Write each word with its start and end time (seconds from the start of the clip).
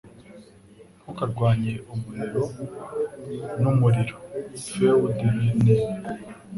Ntukarwanye 0.99 1.73
umuriro 1.93 2.43
n'umuriro 3.61 4.15
(FeuDRenais) 4.63 5.85